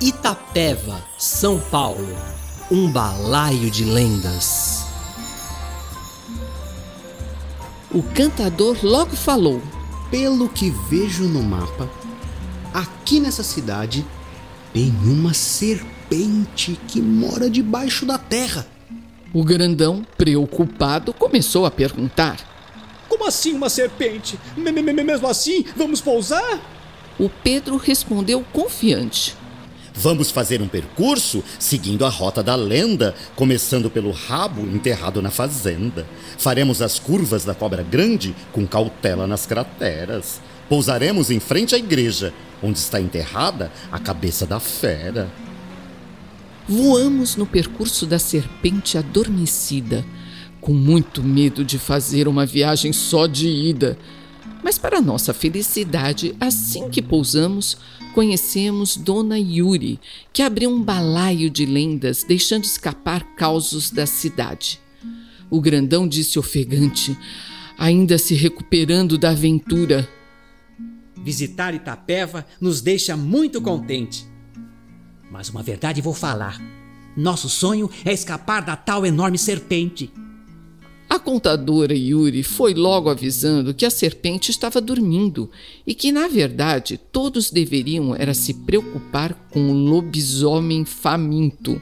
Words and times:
Itapeva, 0.00 1.02
São 1.16 1.58
Paulo. 1.58 2.14
Um 2.70 2.92
balaio 2.92 3.70
de 3.70 3.82
lendas. 3.82 4.84
O 7.90 8.02
cantador 8.02 8.76
logo 8.82 9.16
falou: 9.16 9.62
Pelo 10.10 10.50
que 10.50 10.68
vejo 10.90 11.24
no 11.24 11.42
mapa, 11.42 11.88
aqui 12.74 13.18
nessa 13.20 13.42
cidade 13.42 14.04
tem 14.70 14.94
uma 15.02 15.32
serpente 15.32 16.78
que 16.86 17.00
mora 17.00 17.48
debaixo 17.48 18.04
da 18.04 18.18
terra. 18.18 18.66
O 19.32 19.42
grandão, 19.42 20.06
preocupado, 20.18 21.14
começou 21.14 21.64
a 21.64 21.70
perguntar: 21.70 22.36
Como 23.08 23.26
assim 23.26 23.54
uma 23.54 23.70
serpente? 23.70 24.38
M 24.58 24.70
-m 24.70 24.92
-m 24.92 25.04
Mesmo 25.04 25.26
assim, 25.26 25.64
vamos 25.74 26.02
pousar? 26.02 26.60
O 27.18 27.30
Pedro 27.30 27.78
respondeu 27.78 28.44
confiante: 28.52 29.34
Vamos 29.96 30.30
fazer 30.30 30.60
um 30.60 30.68
percurso 30.68 31.42
seguindo 31.58 32.04
a 32.04 32.10
rota 32.10 32.42
da 32.42 32.54
lenda, 32.54 33.14
começando 33.34 33.88
pelo 33.88 34.10
rabo 34.10 34.60
enterrado 34.60 35.22
na 35.22 35.30
fazenda. 35.30 36.06
Faremos 36.36 36.82
as 36.82 36.98
curvas 36.98 37.46
da 37.46 37.54
cobra 37.54 37.82
grande 37.82 38.36
com 38.52 38.66
cautela 38.66 39.26
nas 39.26 39.46
crateras. 39.46 40.40
Pousaremos 40.68 41.30
em 41.30 41.40
frente 41.40 41.74
à 41.74 41.78
igreja, 41.78 42.34
onde 42.62 42.78
está 42.78 43.00
enterrada 43.00 43.72
a 43.90 43.98
cabeça 43.98 44.44
da 44.44 44.60
fera. 44.60 45.30
Voamos 46.68 47.36
no 47.36 47.46
percurso 47.46 48.04
da 48.04 48.18
serpente 48.18 48.98
adormecida, 48.98 50.04
com 50.60 50.74
muito 50.74 51.22
medo 51.22 51.64
de 51.64 51.78
fazer 51.78 52.28
uma 52.28 52.44
viagem 52.44 52.92
só 52.92 53.26
de 53.26 53.48
ida. 53.48 53.96
Mas, 54.66 54.78
para 54.78 55.00
nossa 55.00 55.32
felicidade, 55.32 56.34
assim 56.40 56.90
que 56.90 57.00
pousamos, 57.00 57.78
conhecemos 58.12 58.96
Dona 58.96 59.38
Yuri, 59.38 60.00
que 60.32 60.42
abriu 60.42 60.68
um 60.68 60.82
balaio 60.82 61.48
de 61.48 61.64
lendas, 61.64 62.24
deixando 62.24 62.64
escapar 62.64 63.22
causos 63.36 63.92
da 63.92 64.06
cidade. 64.06 64.80
O 65.48 65.60
grandão 65.60 66.08
disse 66.08 66.36
ofegante, 66.36 67.16
ainda 67.78 68.18
se 68.18 68.34
recuperando 68.34 69.16
da 69.16 69.30
aventura. 69.30 70.08
Visitar 71.14 71.72
Itapeva 71.72 72.44
nos 72.60 72.80
deixa 72.80 73.16
muito 73.16 73.62
contente. 73.62 74.26
Mas 75.30 75.48
uma 75.48 75.62
verdade 75.62 76.02
vou 76.02 76.12
falar. 76.12 76.60
Nosso 77.16 77.48
sonho 77.48 77.88
é 78.04 78.12
escapar 78.12 78.62
da 78.64 78.74
tal 78.74 79.06
enorme 79.06 79.38
serpente. 79.38 80.12
A 81.16 81.18
contadora 81.18 81.94
Yuri 81.94 82.42
foi 82.42 82.74
logo 82.74 83.08
avisando 83.08 83.72
que 83.72 83.86
a 83.86 83.90
serpente 83.90 84.50
estava 84.50 84.82
dormindo 84.82 85.50
e 85.86 85.94
que, 85.94 86.12
na 86.12 86.28
verdade, 86.28 87.00
todos 87.10 87.50
deveriam 87.50 88.14
era 88.14 88.34
se 88.34 88.52
preocupar 88.52 89.32
com 89.50 89.70
o 89.70 89.72
lobisomem 89.72 90.84
faminto. 90.84 91.80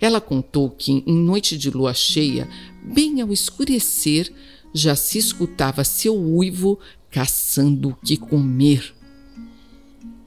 Ela 0.00 0.20
contou 0.20 0.70
que, 0.70 1.02
em 1.04 1.16
noite 1.16 1.58
de 1.58 1.68
lua 1.68 1.92
cheia, 1.92 2.48
bem 2.80 3.20
ao 3.20 3.32
escurecer, 3.32 4.32
já 4.72 4.94
se 4.94 5.18
escutava 5.18 5.82
seu 5.82 6.14
uivo 6.14 6.78
caçando 7.10 7.88
o 7.88 7.96
que 8.06 8.16
comer. 8.16 8.94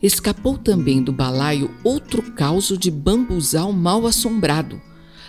Escapou 0.03 0.57
também 0.57 1.01
do 1.01 1.13
balaio 1.13 1.73
outro 1.81 2.21
causo 2.33 2.77
de 2.77 2.91
bambuzal 2.91 3.71
mal 3.71 4.05
assombrado 4.05 4.81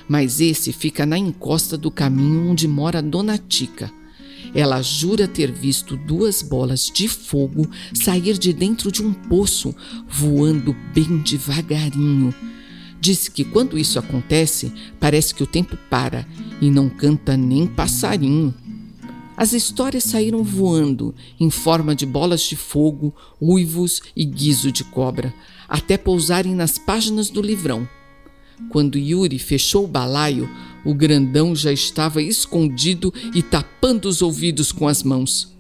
mas 0.09 0.41
esse 0.41 0.73
fica 0.73 1.05
na 1.05 1.19
encosta 1.19 1.77
do 1.77 1.91
caminho 1.91 2.51
onde 2.51 2.67
mora 2.67 3.03
Dona 3.03 3.37
Tica. 3.39 3.93
Ela 4.55 4.81
jura 4.81 5.29
ter 5.29 5.53
visto 5.53 5.97
duas 5.97 6.41
bolas 6.41 6.91
de 6.93 7.07
fogo 7.07 7.69
sair 7.93 8.39
de 8.39 8.53
dentro 8.53 8.91
de 8.91 9.03
um 9.03 9.13
poço, 9.13 9.75
voando 10.09 10.75
bem 10.95 11.19
devagarinho. 11.19 12.35
Diz 13.01 13.29
que 13.29 13.45
quando 13.45 13.79
isso 13.79 13.99
acontece, 13.99 14.73
parece 14.99 15.35
que 15.35 15.43
o 15.43 15.47
tempo 15.47 15.77
para 15.91 16.27
e 16.61 16.71
não 16.71 16.89
canta 16.89 17.37
nem 17.37 17.67
passarinho. 17.67 18.55
As 19.37 19.53
histórias 19.53 20.03
saíram 20.03 20.43
voando 20.43 21.15
em 21.39 21.49
forma 21.49 21.95
de 21.95 22.05
bolas 22.05 22.41
de 22.41 22.57
fogo, 22.57 23.15
uivos 23.41 24.03
e 24.17 24.25
guiso 24.25 24.73
de 24.73 24.83
cobra, 24.83 25.33
até 25.69 25.97
pousarem 25.97 26.57
nas 26.57 26.77
páginas 26.77 27.31
do 27.31 27.41
livrão. 27.41 27.89
Quando 28.71 28.99
Yuri 28.99 29.39
fechou 29.39 29.85
o 29.85 29.89
balaio, 29.89 30.49
o 30.85 30.95
grandão 30.95 31.55
já 31.55 31.73
estava 31.73 32.23
escondido 32.23 33.13
e 33.35 33.43
tapando 33.43 34.09
os 34.09 34.23
ouvidos 34.23 34.73
com 34.73 34.89
as 34.89 35.03
mãos. 35.03 35.53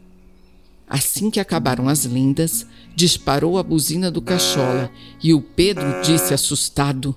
Assim 0.89 1.31
que 1.31 1.39
acabaram 1.39 1.89
as 1.89 2.07
lendas, 2.07 2.67
disparou 2.97 3.59
a 3.59 3.63
buzina 3.63 4.11
do 4.11 4.23
cachola 4.23 4.91
e 5.23 5.35
o 5.35 5.41
Pedro 5.41 6.01
disse 6.03 6.33
assustado: 6.33 7.15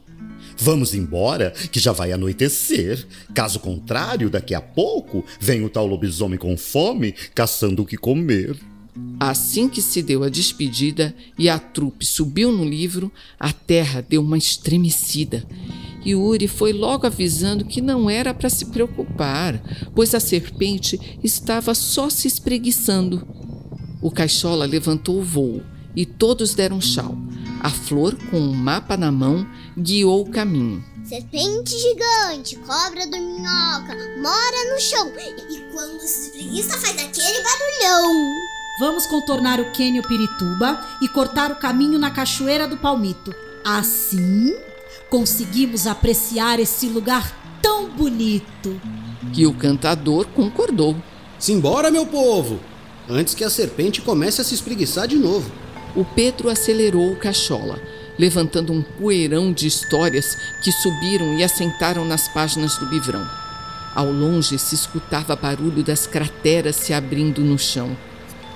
Vamos 0.58 0.94
embora, 0.94 1.52
que 1.72 1.80
já 1.80 1.92
vai 1.92 2.12
anoitecer. 2.12 3.06
Caso 3.34 3.59
contrário, 3.59 4.30
daqui 4.30 4.53
a 4.53 4.62
pouco 4.62 5.25
vem 5.40 5.63
o 5.63 5.69
tal 5.69 5.88
lobisomem 5.88 6.38
com 6.38 6.56
fome 6.58 7.13
caçando 7.34 7.81
o 7.81 7.86
que 7.86 7.98
comer. 7.98 8.56
Assim 9.19 9.69
que 9.69 9.81
se 9.81 10.02
deu 10.02 10.24
a 10.24 10.29
despedida 10.29 11.16
e 11.38 11.47
a 11.47 11.57
trupe 11.57 12.06
subiu 12.06 12.52
no 12.52 12.66
livro, 12.66 13.12
a 13.40 13.53
terra 13.53 14.02
deu 14.02 14.22
uma 14.22 14.38
estremecida. 14.38 15.47
Yuri 16.06 16.47
foi 16.47 16.74
logo 16.74 17.06
avisando 17.06 17.63
que 17.63 17.81
não 17.81 18.09
era 18.09 18.34
para 18.34 18.50
se 18.50 18.66
preocupar, 18.66 19.62
pois 19.96 20.16
a 20.16 20.19
serpente 20.19 21.19
estava 21.24 21.74
só 21.75 22.09
se 22.09 22.28
espreguiçando. 22.28 23.25
O 24.01 24.09
caixola 24.09 24.66
levantou 24.66 25.19
o 25.19 25.24
voo 25.24 25.62
e 25.96 26.06
todos 26.06 26.56
deram 26.56 26.80
tchau. 26.80 27.16
A 27.59 27.69
flor, 27.69 28.18
com 28.31 28.40
um 28.40 28.53
mapa 28.53 28.97
na 28.97 29.12
mão, 29.12 29.47
guiou 29.78 30.24
o 30.24 30.31
caminho. 30.31 30.84
Serpente 31.03 31.78
gigante, 31.78 32.56
cobra 32.57 33.06
dorminhoca, 33.06 33.96
mora 34.22 34.74
no 34.74 34.80
chão 34.80 35.12
e 35.50 35.72
quando 35.72 36.00
se 36.01 36.28
espreguiça 36.28 36.78
faz 36.78 36.97
aquele 36.97 37.44
barulhão. 37.44 38.61
Vamos 38.80 39.06
contornar 39.06 39.59
o 39.59 39.72
Quênio 39.72 40.02
Pirituba 40.02 40.80
e 41.02 41.08
cortar 41.08 41.52
o 41.52 41.58
caminho 41.58 42.00
na 42.00 42.09
Cachoeira 42.09 42.68
do 42.68 42.78
Palmito. 42.78 43.36
Assim, 43.64 44.56
conseguimos 45.09 45.86
apreciar 45.86 46.59
esse 46.59 46.88
lugar 46.88 47.60
tão 47.62 47.90
bonito. 47.90 48.80
Que 49.34 49.46
o 49.46 49.54
cantador 49.54 50.26
concordou. 50.28 50.96
Simbora, 51.38 51.92
meu 51.92 52.06
povo! 52.06 52.60
Antes 53.10 53.36
que 53.36 53.44
a 53.44 53.50
serpente 53.50 54.02
comece 54.02 54.42
a 54.42 54.44
se 54.44 54.56
espreguiçar 54.56 55.08
de 55.08 55.18
novo. 55.18 55.52
O 55.96 56.06
Pedro 56.06 56.50
acelerou 56.50 57.12
o 57.12 57.18
cachola, 57.18 57.80
levantando 58.18 58.72
um 58.72 58.81
poeirão 58.81 59.52
de 59.52 59.68
histórias 59.68 60.38
que 60.64 60.72
subiram 60.72 61.38
e 61.38 61.44
assentaram 61.44 62.06
nas 62.06 62.30
páginas 62.30 62.78
do 62.78 62.86
livrão. 62.86 63.28
Ao 63.94 64.10
longe 64.10 64.58
se 64.58 64.74
escutava 64.74 65.36
barulho 65.36 65.84
das 65.84 66.08
crateras 66.08 66.78
se 66.78 66.94
abrindo 66.94 67.42
no 67.42 67.60
chão. 67.60 67.96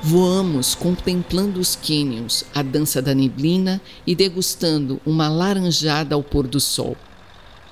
Voamos 0.08 0.76
contemplando 0.76 1.60
os 1.60 1.76
cânions, 1.76 2.46
a 2.54 2.62
dança 2.62 3.02
da 3.02 3.16
neblina 3.16 3.82
e 4.06 4.14
degustando 4.14 5.02
uma 5.04 5.28
laranjada 5.28 6.14
ao 6.14 6.22
pôr 6.22 6.46
do 6.46 6.60
sol. 6.60 6.96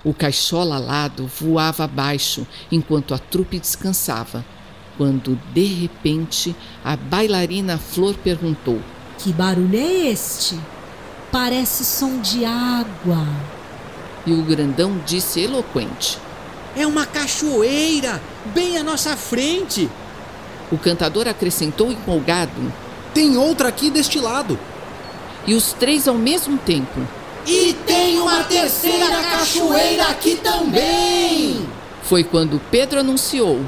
O 0.04 0.16
caixola 0.16 0.78
alado 0.78 1.28
voava 1.28 1.84
abaixo 1.84 2.48
enquanto 2.72 3.14
a 3.14 3.20
trupe 3.20 3.60
descansava, 3.60 4.44
quando 4.98 5.40
de 5.54 5.64
repente 5.64 6.56
a 6.84 6.96
bailarina 6.96 7.78
Flor 7.78 8.16
perguntou: 8.16 8.82
Que 9.20 9.32
barulho 9.32 9.78
é 9.78 10.10
este? 10.10 10.60
Parece 11.32 11.86
som 11.86 12.20
de 12.20 12.46
água. 12.46 13.28
E 14.26 14.34
o 14.34 14.42
grandão 14.42 15.00
disse 15.06 15.40
eloquente: 15.40 16.18
É 16.76 16.88
uma 16.88 17.06
cachoeira, 17.06 18.20
bem 18.56 18.76
à 18.76 18.84
nossa 18.84 19.16
frente. 19.16 19.88
O 20.72 20.78
cantador 20.78 21.28
acrescentou 21.28 21.92
empolgado: 21.92 22.74
Tem 23.14 23.38
outra 23.38 23.70
aqui 23.70 23.90
deste 23.90 24.20
lado. 24.20 24.58
E 25.46 25.54
os 25.54 25.74
três 25.74 26.08
ao 26.08 26.16
mesmo 26.16 26.58
tempo: 26.58 27.00
E 27.46 27.74
tem 27.86 28.20
uma 28.20 28.44
terceira 28.44 29.22
cachoeira 29.22 30.08
aqui 30.08 30.36
também! 30.38 31.68
Foi 32.04 32.24
quando 32.24 32.62
Pedro 32.72 33.00
anunciou: 33.00 33.62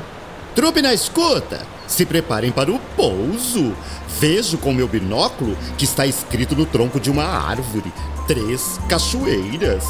Trupe 0.53 0.81
na 0.81 0.93
escuta! 0.93 1.65
Se 1.87 2.05
preparem 2.05 2.51
para 2.51 2.71
o 2.71 2.79
pouso! 2.95 3.75
Vejo 4.19 4.57
com 4.57 4.73
meu 4.73 4.87
binóculo 4.87 5.57
que 5.77 5.83
está 5.83 6.07
escrito 6.07 6.55
no 6.55 6.65
tronco 6.65 6.99
de 6.99 7.11
uma 7.11 7.25
árvore: 7.25 7.91
Três 8.27 8.79
cachoeiras. 8.87 9.83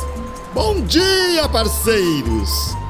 Bom 0.54 0.82
dia, 0.82 1.48
parceiros! 1.52 2.85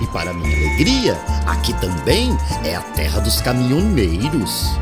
E 0.00 0.06
para 0.08 0.32
minha 0.32 0.56
alegria, 0.56 1.14
aqui 1.46 1.72
também 1.80 2.36
é 2.64 2.74
a 2.74 2.80
terra 2.80 3.20
dos 3.20 3.40
caminhoneiros. 3.40 4.78